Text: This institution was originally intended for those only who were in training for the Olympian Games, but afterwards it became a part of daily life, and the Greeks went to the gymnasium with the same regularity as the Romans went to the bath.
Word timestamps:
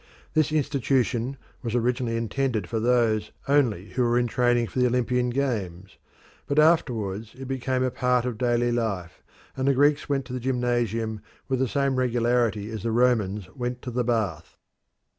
This 0.33 0.51
institution 0.51 1.37
was 1.61 1.75
originally 1.75 2.17
intended 2.17 2.67
for 2.67 2.79
those 2.79 3.29
only 3.47 3.89
who 3.89 4.01
were 4.01 4.17
in 4.17 4.25
training 4.25 4.65
for 4.65 4.79
the 4.79 4.87
Olympian 4.87 5.29
Games, 5.29 5.97
but 6.47 6.57
afterwards 6.57 7.35
it 7.37 7.47
became 7.47 7.83
a 7.83 7.91
part 7.91 8.25
of 8.25 8.39
daily 8.39 8.71
life, 8.71 9.21
and 9.55 9.67
the 9.67 9.75
Greeks 9.75 10.09
went 10.09 10.25
to 10.25 10.33
the 10.33 10.39
gymnasium 10.39 11.21
with 11.47 11.59
the 11.59 11.67
same 11.67 11.97
regularity 11.97 12.71
as 12.71 12.81
the 12.81 12.89
Romans 12.91 13.45
went 13.55 13.83
to 13.83 13.91
the 13.91 14.03
bath. 14.03 14.57